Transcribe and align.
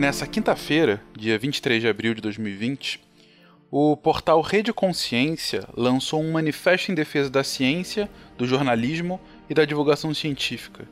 Nessa 0.00 0.26
quinta-feira, 0.26 0.98
dia 1.14 1.38
23 1.38 1.82
de 1.82 1.86
abril 1.86 2.14
de 2.14 2.22
2020, 2.22 3.00
o 3.70 3.94
portal 3.98 4.40
Rede 4.40 4.72
Consciência 4.72 5.68
lançou 5.76 6.22
um 6.22 6.32
manifesto 6.32 6.90
em 6.90 6.94
defesa 6.94 7.28
da 7.28 7.44
ciência, 7.44 8.08
do 8.38 8.46
jornalismo 8.46 9.20
e 9.46 9.52
da 9.52 9.66
divulgação 9.66 10.14
científica. 10.14 10.88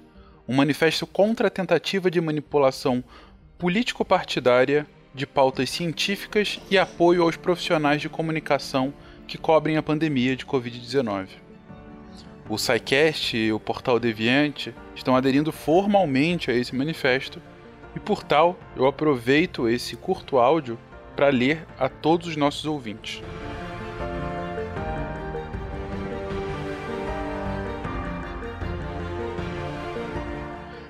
Um 0.46 0.54
manifesto 0.54 1.06
contra 1.06 1.46
a 1.46 1.50
tentativa 1.50 2.10
de 2.10 2.20
manipulação 2.20 3.02
político-partidária 3.56 4.86
de 5.14 5.26
pautas 5.26 5.70
científicas 5.70 6.60
e 6.70 6.76
apoio 6.76 7.22
aos 7.22 7.34
profissionais 7.34 8.02
de 8.02 8.10
comunicação 8.10 8.92
que 9.26 9.38
cobrem 9.38 9.78
a 9.78 9.82
pandemia 9.82 10.36
de 10.36 10.44
Covid-19. 10.44 11.28
O 12.46 12.58
SciCast 12.58 13.34
e 13.34 13.50
o 13.54 13.58
Portal 13.58 13.98
Deviante 13.98 14.74
estão 14.94 15.16
aderindo 15.16 15.50
formalmente 15.50 16.50
a 16.50 16.54
esse 16.54 16.76
manifesto 16.76 17.40
e 17.98 18.00
por 18.00 18.22
tal, 18.22 18.56
eu 18.76 18.86
aproveito 18.86 19.68
esse 19.68 19.96
curto 19.96 20.38
áudio 20.38 20.78
para 21.16 21.30
ler 21.30 21.66
a 21.76 21.88
todos 21.88 22.28
os 22.28 22.36
nossos 22.36 22.64
ouvintes. 22.64 23.20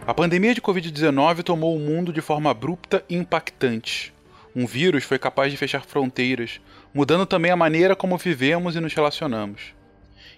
A 0.07 0.13
pandemia 0.13 0.55
de 0.55 0.61
Covid-19 0.61 1.43
tomou 1.43 1.75
o 1.75 1.81
mundo 1.81 2.13
de 2.13 2.21
forma 2.21 2.51
abrupta 2.51 3.03
e 3.09 3.17
impactante. 3.17 4.13
Um 4.55 4.67
vírus 4.67 5.05
foi 5.05 5.19
capaz 5.19 5.51
de 5.51 5.57
fechar 5.57 5.87
fronteiras, 5.87 6.61
mudando 6.93 7.25
também 7.25 7.51
a 7.51 7.57
maneira 7.57 7.97
como 7.97 8.19
vivemos 8.19 8.77
e 8.77 8.81
nos 8.81 8.93
relacionamos. 8.93 9.75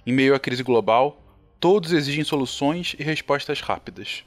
Em 0.07 0.13
meio 0.13 0.37
à 0.37 0.39
crise 0.39 0.63
global, 0.63 1.21
todos 1.59 1.93
exigem 1.93 2.23
soluções 2.23 2.95
e 2.97 3.03
respostas 3.03 3.61
rápidas. 3.61 4.25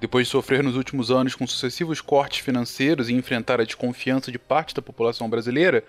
Depois 0.00 0.26
de 0.26 0.30
sofrer 0.30 0.62
nos 0.62 0.76
últimos 0.76 1.10
anos 1.10 1.34
com 1.34 1.46
sucessivos 1.46 2.00
cortes 2.00 2.40
financeiros 2.40 3.10
e 3.10 3.12
enfrentar 3.12 3.60
a 3.60 3.64
desconfiança 3.64 4.32
de 4.32 4.38
parte 4.38 4.74
da 4.74 4.80
população 4.80 5.28
brasileira, 5.28 5.84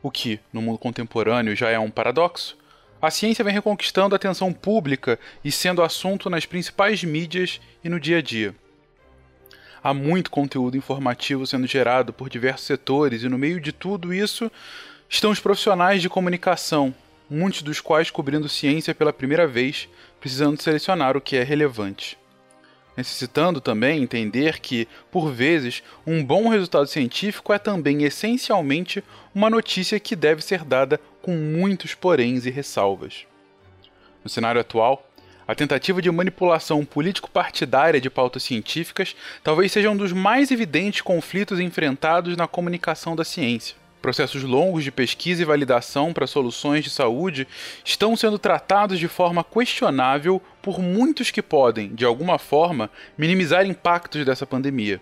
o 0.00 0.08
que, 0.08 0.38
no 0.52 0.62
mundo 0.62 0.78
contemporâneo, 0.78 1.56
já 1.56 1.68
é 1.68 1.78
um 1.78 1.90
paradoxo, 1.90 2.56
a 3.02 3.10
ciência 3.10 3.44
vem 3.44 3.52
reconquistando 3.52 4.14
a 4.14 4.16
atenção 4.16 4.52
pública 4.52 5.18
e 5.44 5.50
sendo 5.50 5.82
assunto 5.82 6.30
nas 6.30 6.46
principais 6.46 7.02
mídias 7.02 7.60
e 7.82 7.88
no 7.88 7.98
dia 7.98 8.18
a 8.18 8.22
dia. 8.22 8.54
Há 9.82 9.92
muito 9.92 10.30
conteúdo 10.30 10.76
informativo 10.76 11.44
sendo 11.44 11.66
gerado 11.66 12.12
por 12.12 12.30
diversos 12.30 12.66
setores, 12.66 13.24
e 13.24 13.28
no 13.28 13.36
meio 13.36 13.60
de 13.60 13.72
tudo 13.72 14.14
isso 14.14 14.50
estão 15.08 15.32
os 15.32 15.40
profissionais 15.40 16.00
de 16.00 16.08
comunicação, 16.08 16.94
muitos 17.28 17.62
dos 17.62 17.80
quais 17.80 18.12
cobrindo 18.12 18.48
ciência 18.48 18.94
pela 18.94 19.12
primeira 19.12 19.46
vez, 19.46 19.88
precisando 20.20 20.62
selecionar 20.62 21.16
o 21.16 21.20
que 21.20 21.36
é 21.36 21.42
relevante 21.42 22.16
necessitando 22.96 23.60
também 23.60 24.02
entender 24.02 24.60
que, 24.60 24.88
por 25.10 25.30
vezes, 25.30 25.82
um 26.06 26.24
bom 26.24 26.48
resultado 26.48 26.86
científico 26.86 27.52
é 27.52 27.58
também 27.58 28.04
essencialmente 28.04 29.04
uma 29.34 29.50
notícia 29.50 30.00
que 30.00 30.16
deve 30.16 30.42
ser 30.42 30.64
dada 30.64 31.00
com 31.20 31.32
muitos 31.32 31.94
poréns 31.94 32.46
e 32.46 32.50
ressalvas. 32.50 33.26
No 34.24 34.30
cenário 34.30 34.60
atual, 34.60 35.08
a 35.46 35.54
tentativa 35.54 36.02
de 36.02 36.10
manipulação 36.10 36.84
político-partidária 36.84 38.00
de 38.00 38.10
pautas 38.10 38.42
científicas 38.42 39.14
talvez 39.44 39.70
seja 39.70 39.90
um 39.90 39.96
dos 39.96 40.12
mais 40.12 40.50
evidentes 40.50 41.02
conflitos 41.02 41.60
enfrentados 41.60 42.36
na 42.36 42.48
comunicação 42.48 43.14
da 43.14 43.24
ciência. 43.24 43.85
Processos 44.06 44.44
longos 44.44 44.84
de 44.84 44.92
pesquisa 44.92 45.42
e 45.42 45.44
validação 45.44 46.12
para 46.12 46.28
soluções 46.28 46.84
de 46.84 46.90
saúde 46.90 47.44
estão 47.84 48.14
sendo 48.14 48.38
tratados 48.38 49.00
de 49.00 49.08
forma 49.08 49.42
questionável 49.42 50.40
por 50.62 50.78
muitos 50.78 51.32
que 51.32 51.42
podem, 51.42 51.92
de 51.92 52.04
alguma 52.04 52.38
forma, 52.38 52.88
minimizar 53.18 53.66
impactos 53.66 54.24
dessa 54.24 54.46
pandemia. 54.46 55.00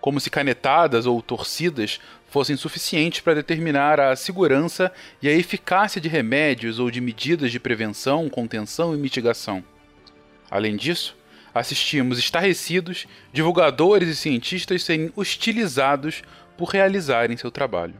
Como 0.00 0.20
se 0.20 0.30
canetadas 0.30 1.06
ou 1.06 1.20
torcidas 1.20 1.98
fossem 2.28 2.56
suficientes 2.56 3.18
para 3.18 3.34
determinar 3.34 3.98
a 3.98 4.14
segurança 4.14 4.92
e 5.20 5.28
a 5.28 5.32
eficácia 5.32 6.00
de 6.00 6.08
remédios 6.08 6.78
ou 6.78 6.92
de 6.92 7.00
medidas 7.00 7.50
de 7.50 7.58
prevenção, 7.58 8.28
contenção 8.28 8.94
e 8.94 8.96
mitigação. 8.96 9.64
Além 10.48 10.76
disso, 10.76 11.16
assistimos 11.54 12.18
estarrecidos 12.18 13.06
divulgadores 13.32 14.08
e 14.08 14.16
cientistas 14.16 14.82
serem 14.82 15.12
hostilizados 15.14 16.22
por 16.56 16.70
realizarem 16.70 17.36
seu 17.36 17.50
trabalho. 17.50 17.94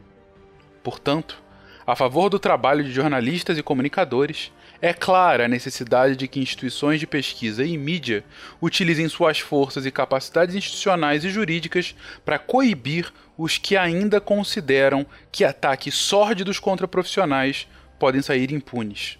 Portanto, 0.83 1.41
a 1.87 1.95
favor 1.95 2.29
do 2.29 2.39
trabalho 2.39 2.83
de 2.83 2.91
jornalistas 2.91 3.57
e 3.59 3.63
comunicadores, 3.63 4.51
é 4.81 4.91
clara 4.91 5.45
a 5.45 5.47
necessidade 5.47 6.15
de 6.15 6.27
que 6.27 6.39
instituições 6.39 6.99
de 6.99 7.05
pesquisa 7.05 7.63
e 7.63 7.77
mídia 7.77 8.23
utilizem 8.61 9.07
suas 9.07 9.39
forças 9.39 9.85
e 9.85 9.91
capacidades 9.91 10.55
institucionais 10.55 11.23
e 11.23 11.29
jurídicas 11.29 11.95
para 12.25 12.39
coibir 12.39 13.11
os 13.37 13.57
que 13.57 13.77
ainda 13.77 14.19
consideram 14.19 15.05
que 15.31 15.43
ataques 15.43 15.93
sórdidos 15.93 16.59
contra 16.59 16.87
profissionais 16.87 17.67
podem 17.99 18.21
sair 18.21 18.51
impunes. 18.51 19.19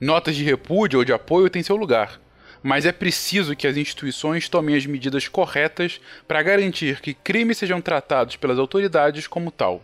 Notas 0.00 0.34
de 0.34 0.44
repúdio 0.44 1.00
ou 1.00 1.04
de 1.04 1.12
apoio 1.12 1.50
têm 1.50 1.62
seu 1.62 1.76
lugar, 1.76 2.20
mas 2.62 2.86
é 2.86 2.92
preciso 2.92 3.56
que 3.56 3.66
as 3.66 3.76
instituições 3.76 4.48
tomem 4.48 4.76
as 4.76 4.86
medidas 4.86 5.26
corretas 5.26 6.00
para 6.28 6.42
garantir 6.42 7.00
que 7.00 7.12
crimes 7.12 7.58
sejam 7.58 7.80
tratados 7.80 8.36
pelas 8.36 8.58
autoridades 8.58 9.26
como 9.26 9.50
tal. 9.50 9.82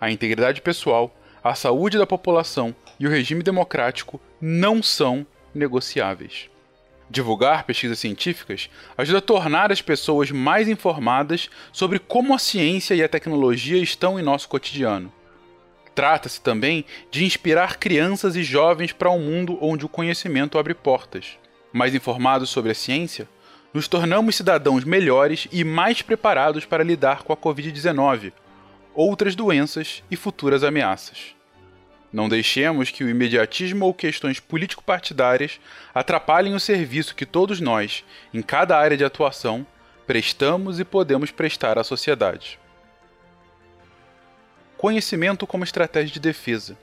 A 0.00 0.10
integridade 0.10 0.60
pessoal, 0.60 1.14
a 1.42 1.54
saúde 1.54 1.98
da 1.98 2.06
população 2.06 2.74
e 3.00 3.06
o 3.06 3.10
regime 3.10 3.42
democrático 3.42 4.20
não 4.40 4.82
são 4.82 5.26
negociáveis. 5.54 6.48
Divulgar 7.10 7.64
pesquisas 7.64 7.98
científicas 7.98 8.70
ajuda 8.96 9.18
a 9.18 9.22
tornar 9.22 9.70
as 9.70 9.82
pessoas 9.82 10.30
mais 10.30 10.68
informadas 10.68 11.50
sobre 11.72 11.98
como 11.98 12.34
a 12.34 12.38
ciência 12.38 12.94
e 12.94 13.02
a 13.02 13.08
tecnologia 13.08 13.76
estão 13.76 14.18
em 14.18 14.22
nosso 14.22 14.48
cotidiano. 14.48 15.12
Trata-se 15.94 16.40
também 16.40 16.84
de 17.10 17.24
inspirar 17.24 17.76
crianças 17.76 18.34
e 18.36 18.42
jovens 18.42 18.92
para 18.92 19.10
um 19.10 19.20
mundo 19.20 19.58
onde 19.60 19.84
o 19.84 19.88
conhecimento 19.88 20.58
abre 20.58 20.74
portas 20.74 21.38
mais 21.74 21.92
informados 21.92 22.50
sobre 22.50 22.70
a 22.70 22.74
ciência, 22.74 23.28
nos 23.74 23.88
tornamos 23.88 24.36
cidadãos 24.36 24.84
melhores 24.84 25.48
e 25.50 25.64
mais 25.64 26.00
preparados 26.00 26.64
para 26.64 26.84
lidar 26.84 27.24
com 27.24 27.32
a 27.32 27.36
Covid-19, 27.36 28.32
outras 28.94 29.34
doenças 29.34 30.00
e 30.08 30.14
futuras 30.14 30.62
ameaças. 30.62 31.34
Não 32.12 32.28
deixemos 32.28 32.92
que 32.92 33.02
o 33.02 33.08
imediatismo 33.08 33.86
ou 33.86 33.92
questões 33.92 34.38
político-partidárias 34.38 35.58
atrapalhem 35.92 36.54
o 36.54 36.60
serviço 36.60 37.16
que 37.16 37.26
todos 37.26 37.60
nós, 37.60 38.04
em 38.32 38.40
cada 38.40 38.78
área 38.78 38.96
de 38.96 39.04
atuação, 39.04 39.66
prestamos 40.06 40.78
e 40.78 40.84
podemos 40.84 41.32
prestar 41.32 41.76
à 41.76 41.82
sociedade. 41.82 42.56
Conhecimento 44.76 45.44
como 45.44 45.64
estratégia 45.64 46.14
de 46.14 46.20
defesa. 46.20 46.78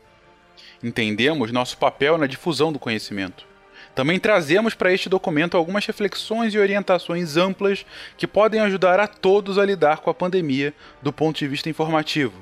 Entendemos 0.84 1.50
nosso 1.54 1.78
papel 1.78 2.18
na 2.18 2.28
difusão 2.28 2.74
do 2.74 2.80
conhecimento. 2.80 3.51
Também 3.94 4.20
trazemos 4.20 4.74
para 4.74 4.94
este 4.94 5.10
documento 5.10 5.58
algumas 5.58 5.86
reflexões 5.86 6.54
e 6.54 6.60
orientações 6.60 7.36
amplas 7.36 7.86
que 8.18 8.26
podem 8.26 8.62
ajudar 8.62 9.00
a 9.00 9.08
todos 9.08 9.58
a 9.58 9.66
lidar 9.66 10.00
com 10.00 10.10
a 10.10 10.14
pandemia 10.14 10.74
do 11.02 11.12
ponto 11.12 11.38
de 11.38 11.48
vista 11.48 11.70
informativo, 11.70 12.42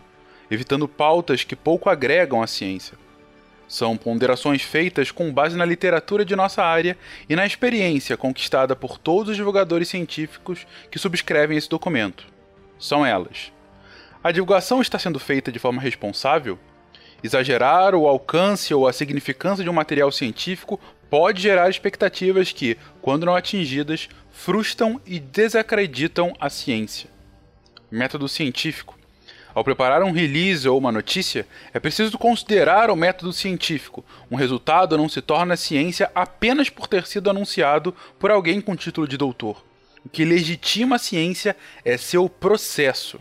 evitando 0.50 0.88
pautas 0.88 1.44
que 1.44 1.56
pouco 1.56 1.90
agregam 1.90 2.42
à 2.42 2.48
ciência. 2.48 2.98
São 3.68 3.96
ponderações 3.96 4.64
feitas 4.64 5.12
com 5.12 5.32
base 5.32 5.56
na 5.56 5.66
literatura 5.66 6.26
de 6.26 6.36
nossa 6.36 6.64
área 6.64 6.98
e 7.28 7.36
na 7.36 7.46
experiência 7.46 8.18
conquistada 8.18 8.76
por 8.76 8.98
todos 8.98 9.30
os 9.30 9.36
divulgadores 9.36 9.88
científicos 9.88 10.66
que 10.90 10.98
subscrevem 10.98 11.58
esse 11.58 11.70
documento. 11.70 12.26
São 12.80 13.06
elas: 13.06 13.52
a 14.24 14.32
divulgação 14.32 14.82
está 14.82 14.98
sendo 14.98 15.20
feita 15.20 15.52
de 15.52 15.60
forma 15.60 15.82
responsável? 15.82 16.58
Exagerar 17.24 17.94
o 17.94 18.08
alcance 18.08 18.74
ou 18.74 18.88
a 18.88 18.94
significância 18.94 19.64
de 19.64 19.70
um 19.70 19.74
material 19.74 20.12
científico 20.12 20.80
pode 21.10 21.42
gerar 21.42 21.70
expectativas 21.70 22.52
que, 22.52 22.78
quando 23.02 23.26
não 23.26 23.36
atingidas, 23.36 24.08
frustram 24.32 25.02
e 25.06 25.20
desacreditam 25.20 26.34
a 26.40 26.50
ciência. 26.50 27.10
Método 27.92 28.28
científico. 28.30 28.98
Ao 29.54 29.64
preparar 29.64 30.04
um 30.04 30.12
release 30.12 30.70
ou 30.70 30.78
uma 30.78 30.92
notícia, 30.92 31.46
é 31.74 31.80
preciso 31.80 32.18
considerar 32.18 32.92
o 32.92 32.96
método 32.96 33.34
científico. 33.34 34.06
Um 34.30 34.36
resultado 34.36 34.98
não 34.98 35.10
se 35.10 35.22
torna 35.22 35.58
ciência 35.58 36.12
apenas 36.14 36.70
por 36.70 36.88
ter 36.88 37.08
sido 37.08 37.30
anunciado 37.30 37.94
por 38.20 38.30
alguém 38.30 38.62
com 38.62 38.76
título 38.76 39.08
de 39.08 39.18
doutor. 39.18 39.66
O 40.06 40.10
que 40.10 40.24
legitima 40.24 40.96
a 40.96 41.00
ciência 41.00 41.58
é 41.84 41.98
seu 41.98 42.30
processo. 42.30 43.20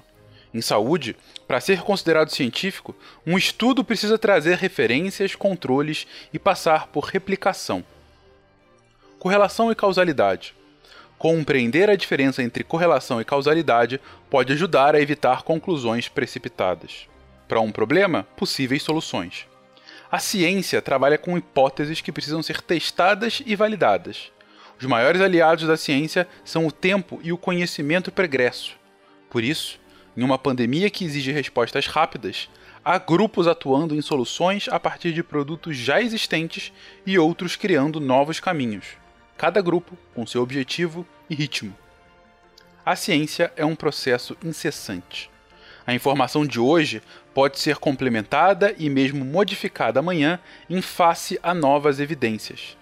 Em 0.52 0.60
saúde, 0.60 1.16
para 1.48 1.62
ser 1.62 1.80
considerado 1.80 2.28
científico, 2.28 2.94
um 3.26 3.38
estudo 3.38 3.82
precisa 3.82 4.18
trazer 4.18 4.58
referências, 4.58 5.34
controles 5.34 6.06
e 6.30 6.38
passar 6.38 6.88
por 6.88 7.04
replicação. 7.04 7.82
Correlação 9.18 9.72
e 9.72 9.74
causalidade. 9.74 10.54
Compreender 11.16 11.88
a 11.88 11.96
diferença 11.96 12.42
entre 12.42 12.62
correlação 12.62 13.18
e 13.18 13.24
causalidade 13.24 13.98
pode 14.28 14.52
ajudar 14.52 14.94
a 14.94 15.00
evitar 15.00 15.42
conclusões 15.42 16.06
precipitadas. 16.06 17.08
Para 17.48 17.60
um 17.60 17.72
problema, 17.72 18.24
possíveis 18.36 18.82
soluções. 18.82 19.46
A 20.12 20.18
ciência 20.18 20.82
trabalha 20.82 21.16
com 21.16 21.38
hipóteses 21.38 22.02
que 22.02 22.12
precisam 22.12 22.42
ser 22.42 22.60
testadas 22.60 23.42
e 23.46 23.56
validadas. 23.56 24.30
Os 24.78 24.86
maiores 24.86 25.22
aliados 25.22 25.66
da 25.66 25.78
ciência 25.78 26.28
são 26.44 26.66
o 26.66 26.72
tempo 26.72 27.18
e 27.22 27.32
o 27.32 27.38
conhecimento 27.38 28.12
pregresso. 28.12 28.76
Por 29.30 29.42
isso, 29.42 29.80
em 30.16 30.22
uma 30.22 30.38
pandemia 30.38 30.90
que 30.90 31.04
exige 31.04 31.32
respostas 31.32 31.86
rápidas, 31.86 32.48
há 32.84 32.98
grupos 32.98 33.46
atuando 33.46 33.94
em 33.94 34.02
soluções 34.02 34.68
a 34.68 34.80
partir 34.80 35.12
de 35.12 35.22
produtos 35.22 35.76
já 35.76 36.00
existentes 36.00 36.72
e 37.06 37.18
outros 37.18 37.56
criando 37.56 38.00
novos 38.00 38.40
caminhos, 38.40 38.86
cada 39.36 39.60
grupo 39.60 39.96
com 40.14 40.26
seu 40.26 40.42
objetivo 40.42 41.06
e 41.28 41.34
ritmo. 41.34 41.76
A 42.84 42.96
ciência 42.96 43.52
é 43.56 43.64
um 43.64 43.76
processo 43.76 44.36
incessante. 44.42 45.30
A 45.86 45.94
informação 45.94 46.46
de 46.46 46.58
hoje 46.58 47.02
pode 47.34 47.58
ser 47.58 47.76
complementada 47.76 48.74
e 48.78 48.90
mesmo 48.90 49.24
modificada 49.24 50.00
amanhã 50.00 50.38
em 50.68 50.82
face 50.82 51.38
a 51.42 51.54
novas 51.54 52.00
evidências. 52.00 52.76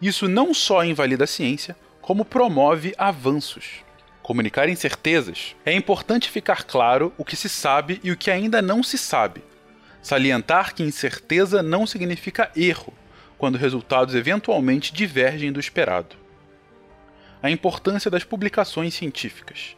Isso 0.00 0.28
não 0.28 0.52
só 0.52 0.84
invalida 0.84 1.24
a 1.24 1.26
ciência, 1.26 1.76
como 2.00 2.24
promove 2.24 2.94
avanços. 2.96 3.85
Comunicar 4.26 4.68
incertezas 4.68 5.54
é 5.64 5.72
importante 5.72 6.28
ficar 6.28 6.64
claro 6.64 7.12
o 7.16 7.24
que 7.24 7.36
se 7.36 7.48
sabe 7.48 8.00
e 8.02 8.10
o 8.10 8.16
que 8.16 8.28
ainda 8.28 8.60
não 8.60 8.82
se 8.82 8.98
sabe. 8.98 9.40
Salientar 10.02 10.74
que 10.74 10.82
incerteza 10.82 11.62
não 11.62 11.86
significa 11.86 12.50
erro, 12.56 12.92
quando 13.38 13.56
resultados 13.56 14.16
eventualmente 14.16 14.92
divergem 14.92 15.52
do 15.52 15.60
esperado. 15.60 16.16
A 17.40 17.52
importância 17.52 18.10
das 18.10 18.24
publicações 18.24 18.94
científicas. 18.94 19.76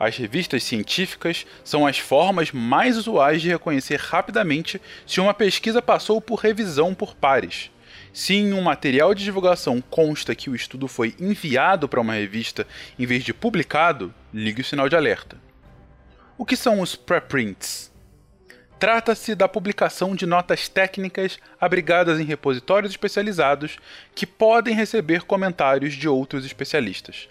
As 0.00 0.16
revistas 0.16 0.64
científicas 0.64 1.44
são 1.62 1.86
as 1.86 1.98
formas 1.98 2.52
mais 2.52 2.96
usuais 2.96 3.42
de 3.42 3.50
reconhecer 3.50 4.00
rapidamente 4.00 4.80
se 5.06 5.20
uma 5.20 5.34
pesquisa 5.34 5.82
passou 5.82 6.18
por 6.18 6.36
revisão 6.36 6.94
por 6.94 7.14
pares. 7.14 7.70
Se 8.16 8.32
em 8.32 8.54
um 8.54 8.62
material 8.62 9.14
de 9.14 9.22
divulgação 9.22 9.78
consta 9.78 10.34
que 10.34 10.48
o 10.48 10.54
estudo 10.54 10.88
foi 10.88 11.14
enviado 11.20 11.86
para 11.86 12.00
uma 12.00 12.14
revista 12.14 12.66
em 12.98 13.04
vez 13.04 13.22
de 13.22 13.34
publicado, 13.34 14.12
ligue 14.32 14.62
o 14.62 14.64
sinal 14.64 14.88
de 14.88 14.96
alerta. 14.96 15.36
O 16.38 16.46
que 16.46 16.56
são 16.56 16.80
os 16.80 16.96
preprints? 16.96 17.92
Trata-se 18.78 19.34
da 19.34 19.46
publicação 19.46 20.16
de 20.16 20.24
notas 20.24 20.66
técnicas 20.66 21.38
abrigadas 21.60 22.18
em 22.18 22.24
repositórios 22.24 22.90
especializados 22.90 23.76
que 24.14 24.24
podem 24.24 24.74
receber 24.74 25.24
comentários 25.24 25.92
de 25.92 26.08
outros 26.08 26.46
especialistas. 26.46 27.28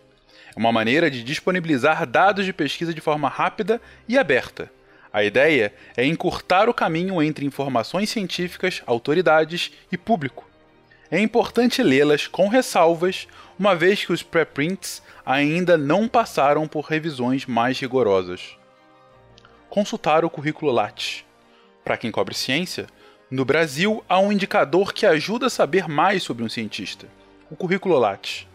É 0.56 0.60
uma 0.60 0.72
maneira 0.72 1.10
de 1.10 1.24
disponibilizar 1.24 2.06
dados 2.06 2.46
de 2.46 2.54
pesquisa 2.54 2.94
de 2.94 3.02
forma 3.02 3.28
rápida 3.28 3.82
e 4.08 4.20
aberta. 4.20 4.72
A 5.12 5.24
ideia 5.24 5.74
é 5.98 6.06
encurtar 6.06 6.70
o 6.70 6.76
caminho 6.76 7.24
entre 7.24 7.44
informações 7.44 8.12
científicas, 8.12 8.84
autoridades 8.86 9.72
e 9.92 9.98
público. 9.98 10.45
É 11.12 11.20
importante 11.20 11.84
lê-las 11.84 12.26
com 12.26 12.48
ressalvas, 12.48 13.28
uma 13.60 13.76
vez 13.76 14.04
que 14.04 14.12
os 14.12 14.24
preprints 14.24 15.04
ainda 15.26 15.78
não 15.78 16.08
passaram 16.08 16.68
por 16.68 16.86
revisões 16.86 17.46
mais 17.46 17.80
rigorosas. 17.80 18.58
Consultar 19.70 20.26
o 20.26 20.30
currículo 20.30 20.72
Lattes. 20.72 21.24
Para 21.84 21.98
quem 21.98 22.12
cobre 22.12 22.34
ciência, 22.34 22.88
no 23.30 23.46
Brasil 23.46 24.04
há 24.10 24.20
um 24.20 24.32
indicador 24.32 24.94
que 24.94 25.06
ajuda 25.06 25.48
a 25.48 25.50
saber 25.50 25.88
mais 25.88 26.24
sobre 26.24 26.44
um 26.44 26.50
cientista: 26.50 27.08
o 27.50 27.56
currículo 27.56 28.00
Lattes. 28.00 28.48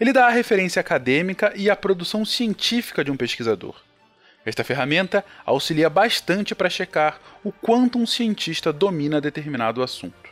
Ele 0.00 0.12
dá 0.12 0.26
a 0.26 0.30
referência 0.30 0.80
acadêmica 0.80 1.52
e 1.56 1.68
a 1.68 1.76
produção 1.76 2.24
científica 2.24 3.04
de 3.04 3.10
um 3.10 3.16
pesquisador. 3.16 3.74
Esta 4.46 4.64
ferramenta 4.64 5.24
auxilia 5.44 5.90
bastante 5.90 6.54
para 6.54 6.70
checar 6.70 7.20
o 7.44 7.52
quanto 7.52 7.98
um 7.98 8.06
cientista 8.06 8.72
domina 8.72 9.20
determinado 9.20 9.82
assunto. 9.82 10.27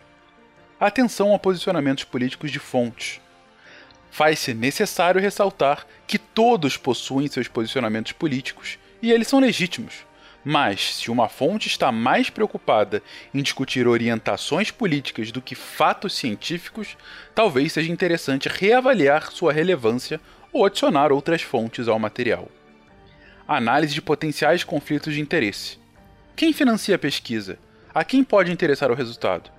Atenção 0.78 1.34
a 1.34 1.38
posicionamentos 1.38 2.04
políticos 2.04 2.50
de 2.50 2.58
fontes. 2.58 3.18
Faz-se 4.10 4.52
necessário 4.52 5.18
ressaltar 5.18 5.86
que 6.06 6.18
todos 6.18 6.76
possuem 6.76 7.28
seus 7.28 7.48
posicionamentos 7.48 8.12
políticos 8.12 8.78
e 9.00 9.10
eles 9.10 9.26
são 9.26 9.40
legítimos. 9.40 10.04
Mas, 10.44 10.96
se 10.96 11.10
uma 11.10 11.30
fonte 11.30 11.66
está 11.66 11.90
mais 11.90 12.28
preocupada 12.28 13.02
em 13.32 13.42
discutir 13.42 13.88
orientações 13.88 14.70
políticas 14.70 15.32
do 15.32 15.40
que 15.40 15.54
fatos 15.54 16.14
científicos, 16.14 16.94
talvez 17.34 17.72
seja 17.72 17.90
interessante 17.90 18.46
reavaliar 18.46 19.32
sua 19.32 19.54
relevância 19.54 20.20
ou 20.52 20.66
adicionar 20.66 21.10
outras 21.10 21.40
fontes 21.40 21.88
ao 21.88 21.98
material. 21.98 22.48
Análise 23.48 23.94
de 23.94 24.02
potenciais 24.02 24.62
conflitos 24.62 25.14
de 25.14 25.22
interesse. 25.22 25.78
Quem 26.36 26.52
financia 26.52 26.96
a 26.96 26.98
pesquisa? 26.98 27.58
A 27.94 28.04
quem 28.04 28.22
pode 28.22 28.52
interessar 28.52 28.90
o 28.90 28.94
resultado? 28.94 29.56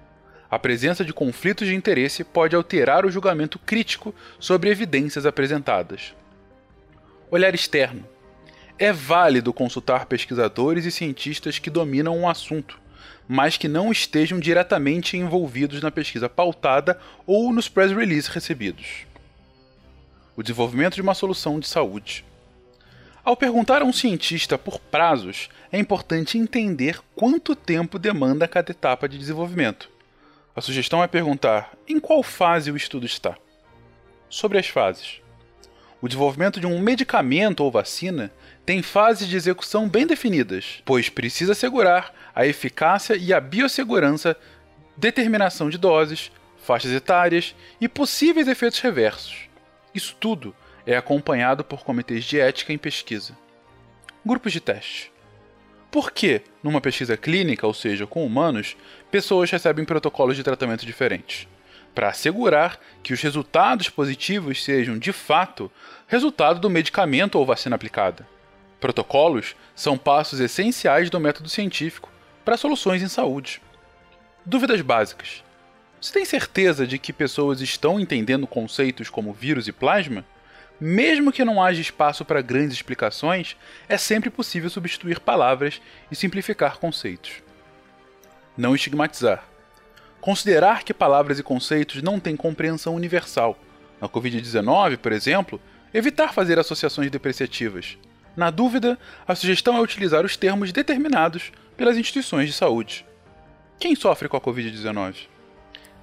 A 0.49 0.57
presença 0.57 1.03
de 1.03 1.13
conflitos 1.13 1.67
de 1.67 1.75
interesse 1.75 2.23
pode 2.23 2.55
alterar 2.55 3.05
o 3.05 3.11
julgamento 3.11 3.59
crítico 3.59 4.15
sobre 4.39 4.69
evidências 4.69 5.25
apresentadas. 5.25 6.13
Olhar 7.29 7.53
externo 7.53 8.05
é 8.79 8.93
válido 8.93 9.51
consultar 9.51 10.05
pesquisadores 10.05 10.85
e 10.85 10.91
cientistas 10.91 11.59
que 11.59 11.69
dominam 11.69 12.17
um 12.17 12.29
assunto, 12.29 12.79
mas 13.27 13.57
que 13.57 13.67
não 13.67 13.91
estejam 13.91 14.39
diretamente 14.39 15.17
envolvidos 15.17 15.81
na 15.81 15.91
pesquisa 15.91 16.29
pautada 16.29 16.97
ou 17.25 17.51
nos 17.51 17.67
press 17.67 17.91
releases 17.91 18.27
recebidos. 18.27 19.05
O 20.37 20.43
desenvolvimento 20.43 20.95
de 20.95 21.01
uma 21.01 21.15
solução 21.15 21.59
de 21.59 21.67
saúde. 21.67 22.23
Ao 23.21 23.35
perguntar 23.35 23.81
a 23.81 23.85
um 23.85 23.91
cientista 23.91 24.57
por 24.57 24.79
prazos, 24.79 25.49
é 25.69 25.77
importante 25.77 26.37
entender 26.37 27.01
quanto 27.13 27.53
tempo 27.53 27.99
demanda 27.99 28.47
cada 28.47 28.71
etapa 28.71 29.09
de 29.09 29.17
desenvolvimento. 29.17 29.96
A 30.57 30.61
sugestão 30.61 31.03
é 31.03 31.07
perguntar 31.07 31.77
em 31.87 31.99
qual 31.99 32.23
fase 32.23 32.71
o 32.71 32.75
estudo 32.75 33.05
está. 33.05 33.37
Sobre 34.27 34.57
as 34.57 34.65
fases. 34.65 35.21
O 36.01 36.07
desenvolvimento 36.07 36.59
de 36.59 36.65
um 36.65 36.79
medicamento 36.79 37.63
ou 37.63 37.69
vacina 37.69 38.33
tem 38.65 38.81
fases 38.81 39.27
de 39.27 39.35
execução 39.35 39.87
bem 39.87 40.07
definidas, 40.07 40.81
pois 40.83 41.09
precisa 41.09 41.51
assegurar 41.51 42.11
a 42.33 42.47
eficácia 42.47 43.15
e 43.15 43.31
a 43.31 43.39
biossegurança, 43.39 44.35
determinação 44.97 45.69
de 45.69 45.77
doses, 45.77 46.31
faixas 46.57 46.91
etárias 46.91 47.53
e 47.79 47.87
possíveis 47.87 48.47
efeitos 48.47 48.79
reversos. 48.79 49.47
Isso 49.93 50.15
tudo 50.19 50.55
é 50.87 50.97
acompanhado 50.97 51.63
por 51.63 51.83
comitês 51.83 52.25
de 52.25 52.39
ética 52.39 52.73
em 52.73 52.79
pesquisa. 52.79 53.37
Grupos 54.25 54.51
de 54.51 54.59
teste. 54.59 55.11
Por 55.97 56.11
que, 56.11 56.43
numa 56.61 56.79
pesquisa 56.79 57.17
clínica, 57.17 57.65
ou 57.65 57.73
seja, 57.73 58.05
com 58.05 58.23
humanos, 58.23 58.77
pessoas 59.09 59.49
recebem 59.49 59.83
protocolos 59.83 60.37
de 60.37 60.43
tratamento 60.43 60.85
diferentes? 60.85 61.47
para 61.95 62.09
assegurar 62.09 62.79
que 63.01 63.13
os 63.13 63.19
resultados 63.19 63.89
positivos 63.89 64.63
sejam, 64.63 64.99
de 64.99 65.11
fato, 65.11 65.71
resultado 66.05 66.59
do 66.59 66.69
medicamento 66.69 67.39
ou 67.39 67.45
vacina 67.47 67.75
aplicada. 67.75 68.27
Protocolos 68.79 69.55
são 69.75 69.97
passos 69.97 70.39
essenciais 70.39 71.09
do 71.09 71.19
método 71.19 71.49
científico 71.49 72.11
para 72.45 72.57
soluções 72.57 73.01
em 73.01 73.07
saúde. 73.07 73.59
Dúvidas 74.45 74.79
básicas. 74.81 75.43
Você 75.99 76.13
tem 76.13 76.25
certeza 76.25 76.85
de 76.85 76.99
que 76.99 77.11
pessoas 77.11 77.59
estão 77.59 77.99
entendendo 77.99 78.45
conceitos 78.45 79.09
como 79.09 79.33
vírus 79.33 79.67
e 79.67 79.71
plasma? 79.71 80.23
Mesmo 80.79 81.31
que 81.31 81.43
não 81.43 81.61
haja 81.61 81.81
espaço 81.81 82.23
para 82.23 82.41
grandes 82.41 82.77
explicações, 82.77 83.57
é 83.89 83.97
sempre 83.97 84.29
possível 84.29 84.69
substituir 84.69 85.19
palavras 85.19 85.81
e 86.11 86.15
simplificar 86.15 86.77
conceitos. 86.77 87.41
Não 88.55 88.75
estigmatizar. 88.75 89.43
Considerar 90.21 90.83
que 90.83 90.93
palavras 90.93 91.39
e 91.39 91.43
conceitos 91.43 92.01
não 92.03 92.19
têm 92.19 92.35
compreensão 92.35 92.93
universal. 92.95 93.57
Na 93.99 94.07
Covid-19, 94.07 94.97
por 94.97 95.11
exemplo, 95.11 95.59
evitar 95.91 96.33
fazer 96.33 96.59
associações 96.59 97.09
depreciativas. 97.09 97.97
Na 98.35 98.51
dúvida, 98.51 98.99
a 99.27 99.33
sugestão 99.33 99.75
é 99.77 99.81
utilizar 99.81 100.23
os 100.23 100.37
termos 100.37 100.71
determinados 100.71 101.51
pelas 101.75 101.97
instituições 101.97 102.47
de 102.47 102.53
saúde. 102.53 103.03
Quem 103.79 103.95
sofre 103.95 104.29
com 104.29 104.37
a 104.37 104.41
Covid-19? 104.41 105.27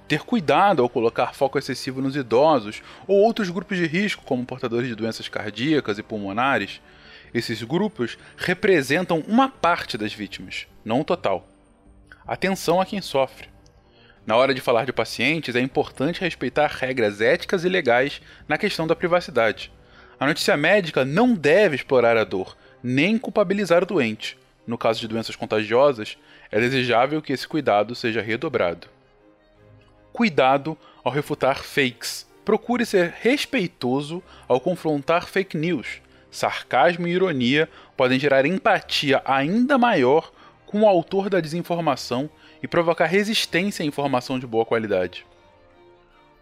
Ter 0.07 0.21
cuidado 0.21 0.83
ao 0.83 0.89
colocar 0.89 1.33
foco 1.33 1.57
excessivo 1.57 1.99
nos 1.99 2.15
idosos 2.15 2.83
ou 3.07 3.17
outros 3.17 3.49
grupos 3.49 3.77
de 3.77 3.87
risco, 3.87 4.23
como 4.23 4.45
portadores 4.45 4.87
de 4.87 4.95
doenças 4.95 5.27
cardíacas 5.27 5.97
e 5.97 6.03
pulmonares. 6.03 6.79
Esses 7.33 7.63
grupos 7.63 8.17
representam 8.37 9.23
uma 9.27 9.49
parte 9.49 9.97
das 9.97 10.13
vítimas, 10.13 10.67
não 10.83 11.01
o 11.01 11.03
total. 11.03 11.47
Atenção 12.27 12.79
a 12.79 12.85
quem 12.85 13.01
sofre. 13.01 13.49
Na 14.27 14.35
hora 14.35 14.53
de 14.53 14.61
falar 14.61 14.85
de 14.85 14.93
pacientes, 14.93 15.55
é 15.55 15.59
importante 15.59 16.21
respeitar 16.21 16.67
regras 16.67 17.19
éticas 17.19 17.63
e 17.63 17.69
legais 17.69 18.21
na 18.47 18.57
questão 18.57 18.85
da 18.85 18.95
privacidade. 18.95 19.71
A 20.19 20.25
notícia 20.25 20.55
médica 20.55 21.03
não 21.03 21.33
deve 21.33 21.75
explorar 21.75 22.15
a 22.15 22.23
dor, 22.23 22.55
nem 22.81 23.17
culpabilizar 23.17 23.83
o 23.83 23.87
doente. 23.87 24.37
No 24.65 24.77
caso 24.77 24.99
de 24.99 25.07
doenças 25.07 25.35
contagiosas, 25.35 26.17
é 26.51 26.59
desejável 26.59 27.21
que 27.21 27.33
esse 27.33 27.47
cuidado 27.47 27.93
seja 27.93 28.21
redobrado. 28.21 28.94
Cuidado 30.15 30.77
ao 31.03 31.11
refutar 31.11 31.61
fakes. 31.61 32.25
Procure 32.45 32.85
ser 32.85 33.13
respeitoso 33.19 34.23
ao 34.47 34.61
confrontar 34.61 35.27
fake 35.27 35.57
news. 35.57 36.01
Sarcasmo 36.31 37.05
e 37.05 37.11
ironia 37.11 37.67
podem 37.97 38.17
gerar 38.17 38.45
empatia 38.45 39.21
ainda 39.25 39.77
maior 39.77 40.31
com 40.65 40.83
o 40.83 40.87
autor 40.87 41.29
da 41.29 41.41
desinformação 41.41 42.29
e 42.63 42.67
provocar 42.67 43.07
resistência 43.07 43.83
à 43.83 43.85
informação 43.85 44.39
de 44.39 44.47
boa 44.47 44.65
qualidade. 44.65 45.25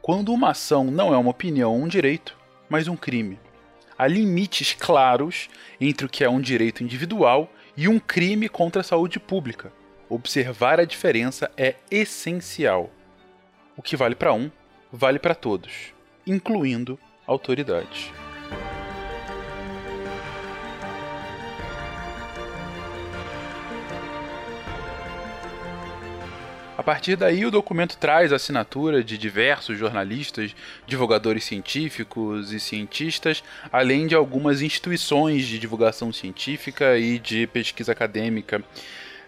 Quando 0.03 0.31
uma 0.31 0.51
ação 0.51 0.83
não 0.83 1.11
é 1.11 1.17
uma 1.17 1.31
opinião 1.31 1.71
ou 1.71 1.81
um 1.81 1.87
direito, 1.87 2.37
mas 2.69 2.87
um 2.87 2.95
crime. 2.95 3.39
há 3.97 4.05
limites 4.05 4.73
claros 4.73 5.49
entre 5.81 6.05
o 6.05 6.09
que 6.09 6.23
é 6.23 6.29
um 6.29 6.39
direito 6.39 6.83
individual 6.83 7.51
e 7.75 7.87
um 7.87 7.97
crime 7.97 8.47
contra 8.47 8.81
a 8.81 8.83
saúde 8.83 9.19
pública. 9.19 9.73
Observar 10.07 10.79
a 10.79 10.85
diferença 10.85 11.49
é 11.57 11.73
essencial. 11.89 12.91
O 13.75 13.81
que 13.81 13.95
vale 13.95 14.15
para 14.15 14.33
um, 14.33 14.51
vale 14.91 15.17
para 15.17 15.33
todos, 15.33 15.93
incluindo 16.27 16.99
autoridades. 17.25 18.11
A 26.75 26.81
partir 26.81 27.15
daí, 27.15 27.45
o 27.45 27.51
documento 27.51 27.97
traz 27.97 28.33
a 28.33 28.35
assinatura 28.35 29.03
de 29.03 29.17
diversos 29.17 29.77
jornalistas, 29.77 30.55
divulgadores 30.85 31.43
científicos 31.43 32.51
e 32.51 32.59
cientistas, 32.59 33.43
além 33.71 34.05
de 34.05 34.15
algumas 34.15 34.61
instituições 34.61 35.45
de 35.45 35.59
divulgação 35.59 36.11
científica 36.11 36.97
e 36.97 37.19
de 37.19 37.47
pesquisa 37.47 37.91
acadêmica. 37.91 38.61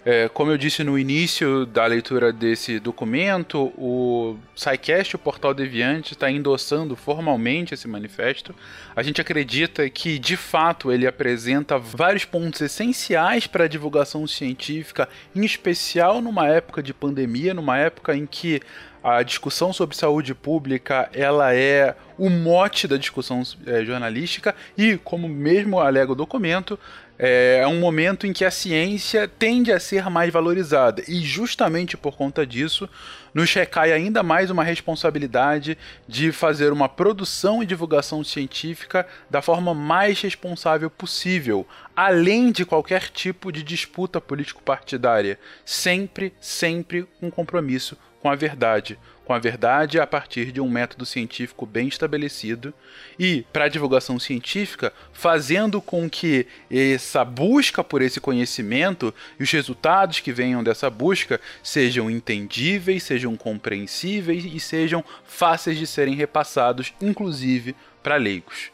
É, 0.08 0.30
como 0.30 0.52
eu 0.52 0.58
disse 0.58 0.84
no 0.84 1.00
início 1.00 1.66
da 1.66 1.84
leitura 1.88 2.32
desse 2.32 2.80
documento, 2.80 3.74
o 3.76 4.38
SciCast, 4.56 5.16
o 5.16 5.20
Portal 5.20 5.52
Deviante, 5.52 6.14
está 6.14 6.30
endossando 6.30 6.96
formalmente 6.96 7.74
esse 7.74 7.88
manifesto. 7.88 8.54
A 8.96 9.02
gente 9.02 9.20
acredita 9.20 9.90
que, 9.90 10.20
de 10.20 10.38
fato, 10.38 10.92
ele 10.92 11.08
apresenta 11.08 11.80
vários 11.80 12.24
pontos 12.24 12.62
essenciais 12.62 13.48
para 13.48 13.64
a 13.64 13.68
divulgação 13.68 14.28
científica, 14.28 15.10
em 15.36 15.44
especial 15.44 16.22
numa 16.22 16.48
época 16.50 16.84
de 16.84 16.94
pandemia, 16.94 17.56
numa 17.56 17.80
época 17.80 18.16
em 18.16 18.28
que 18.28 18.62
a 19.04 19.22
discussão 19.22 19.72
sobre 19.72 19.96
saúde 19.96 20.34
pública 20.34 21.08
ela 21.14 21.54
é 21.54 21.96
o 22.18 22.28
mote 22.28 22.88
da 22.88 22.98
discussão 22.98 23.44
é, 23.68 23.86
jornalística 23.86 24.56
e, 24.76 24.98
como 24.98 25.30
mesmo 25.30 25.80
alega 25.80 26.12
o 26.12 26.16
documento, 26.16 26.80
é, 27.18 27.60
é 27.62 27.68
um 27.68 27.80
momento 27.80 28.28
em 28.28 28.34
que 28.34 28.46
a 28.46 28.52
ciência 28.52 29.28
tende 29.28 29.72
a 29.72 29.80
ser 29.80 30.10
mais 30.10 30.32
valorizada. 30.32 31.04
E 31.08 31.22
justamente 31.22 31.96
por 31.96 32.16
conta 32.16 32.46
disso, 32.46 32.90
nos 33.34 33.54
recai 33.54 33.92
ainda 33.92 34.24
mais 34.24 34.50
uma 34.50 34.64
responsabilidade 34.64 35.78
de 36.08 36.32
fazer 36.32 36.72
uma 36.72 36.88
produção 36.88 37.62
e 37.62 37.66
divulgação 37.66 38.24
científica 38.24 39.06
da 39.30 39.42
forma 39.42 39.74
mais 39.74 40.22
responsável 40.22 40.90
possível, 40.90 41.68
além 41.96 42.52
de 42.52 42.66
qualquer 42.66 43.10
tipo 43.10 43.52
de 43.52 43.64
disputa 43.64 44.22
político-partidária. 44.22 45.40
Sempre, 45.66 46.34
sempre 46.40 47.08
um 47.22 47.30
compromisso 47.30 47.98
com 48.22 48.30
a 48.30 48.36
verdade 48.36 48.98
com 49.26 49.34
a 49.34 49.40
verdade 49.40 50.00
a 50.00 50.06
partir 50.06 50.52
de 50.52 50.62
um 50.62 50.70
método 50.70 51.06
científico 51.06 51.66
bem 51.66 51.88
estabelecido 51.88 52.74
e, 53.20 53.44
para 53.52 53.66
a 53.66 53.70
divulgação 53.70 54.20
científica, 54.20 54.94
fazendo 55.12 55.82
com 55.82 56.10
que 56.10 56.48
essa 56.70 57.26
busca 57.26 57.84
por 57.84 58.02
esse 58.02 58.22
conhecimento 58.22 59.14
e 59.40 59.44
os 59.44 59.52
resultados 59.52 60.20
que 60.20 60.32
venham 60.32 60.64
dessa 60.64 60.90
busca 60.90 61.42
sejam 61.64 62.10
entendíveis, 62.10 63.04
sejam 63.04 63.36
compreensíveis 63.36 64.46
e 64.46 64.60
sejam 64.60 65.04
fáceis 65.26 65.78
de 65.78 65.88
serem 65.88 66.14
repassados, 66.14 66.94
inclusive 67.02 67.76
para 68.04 68.18
leigos. 68.18 68.72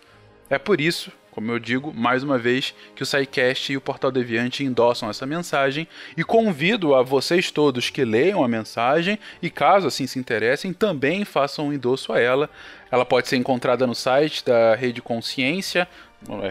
É 0.50 0.60
por 0.60 0.82
isso 0.82 1.12
como 1.32 1.52
eu 1.52 1.60
digo, 1.60 1.94
mais 1.94 2.24
uma 2.24 2.38
vez, 2.38 2.74
que 2.94 3.02
o 3.02 3.06
SciCast 3.06 3.72
e 3.72 3.78
o 3.78 3.82
Portal 3.82 4.12
Deviante 4.12 4.66
endossam 4.66 5.10
essa 5.10 5.26
mensagem 5.26 5.88
e 6.18 6.24
convido 6.24 6.94
a 6.94 7.02
vocês 7.02 7.50
todos 7.50 7.90
que 7.90 8.04
leiam 8.04 8.44
a 8.44 8.50
mensagem 8.50 9.18
e, 9.42 9.50
caso 9.50 9.88
assim 9.88 10.06
se 10.06 10.20
interessem, 10.20 10.74
também 10.74 11.24
façam 11.24 11.70
um 11.70 11.74
endosso 11.74 12.12
a 12.12 12.20
ela. 12.20 12.50
Ela 12.92 13.06
pode 13.06 13.30
ser 13.30 13.38
encontrada 13.38 13.88
no 13.88 13.96
site 13.96 14.44
da 14.46 14.76
Rede 14.76 15.02
Consciência, 15.02 15.88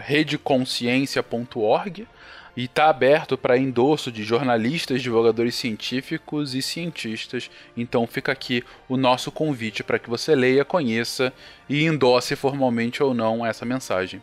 redeconsciência.org, 0.03 2.07
e 2.57 2.65
está 2.65 2.89
aberto 2.89 3.37
para 3.37 3.57
endosso 3.57 4.11
de 4.11 4.23
jornalistas, 4.23 5.01
divulgadores 5.01 5.55
científicos 5.55 6.53
e 6.53 6.61
cientistas. 6.61 7.49
Então 7.77 8.05
fica 8.05 8.31
aqui 8.31 8.61
o 8.89 8.97
nosso 8.97 9.31
convite 9.31 9.83
para 9.83 9.97
que 9.97 10.09
você 10.09 10.35
leia, 10.35 10.65
conheça 10.65 11.31
e 11.69 11.85
endosse 11.85 12.35
formalmente 12.35 13.01
ou 13.01 13.13
não 13.13 13.45
essa 13.45 13.63
mensagem. 13.63 14.21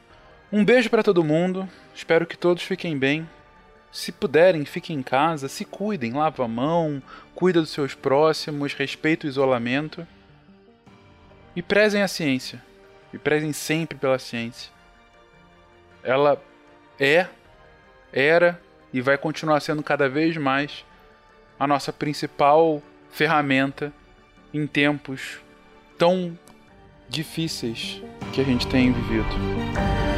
Um 0.50 0.64
beijo 0.64 0.88
para 0.88 1.02
todo 1.02 1.22
mundo. 1.22 1.68
Espero 1.94 2.26
que 2.26 2.36
todos 2.36 2.62
fiquem 2.62 2.96
bem. 2.98 3.28
Se 3.92 4.10
puderem, 4.10 4.64
fiquem 4.64 4.96
em 4.96 5.02
casa, 5.02 5.46
se 5.48 5.64
cuidem, 5.64 6.12
lava 6.12 6.44
a 6.44 6.48
mão, 6.48 7.02
cuida 7.34 7.60
dos 7.60 7.70
seus 7.70 7.94
próximos, 7.94 8.72
respeita 8.72 9.26
o 9.26 9.28
isolamento. 9.28 10.06
E 11.54 11.62
prezem 11.62 12.02
a 12.02 12.08
ciência. 12.08 12.62
E 13.12 13.18
prezem 13.18 13.52
sempre 13.52 13.98
pela 13.98 14.18
ciência. 14.18 14.72
Ela 16.02 16.40
é, 16.98 17.26
era 18.10 18.60
e 18.92 19.02
vai 19.02 19.18
continuar 19.18 19.60
sendo 19.60 19.82
cada 19.82 20.08
vez 20.08 20.36
mais 20.38 20.84
a 21.60 21.66
nossa 21.66 21.92
principal 21.92 22.82
ferramenta 23.10 23.92
em 24.54 24.66
tempos 24.66 25.40
tão 25.98 26.38
difíceis 27.06 28.00
que 28.32 28.40
a 28.40 28.44
gente 28.44 28.66
tem 28.66 28.92
vivido. 28.92 30.17